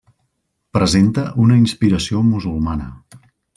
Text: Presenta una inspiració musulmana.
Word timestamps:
Presenta 0.77 1.25
una 1.45 1.59
inspiració 1.65 2.25
musulmana. 2.33 2.91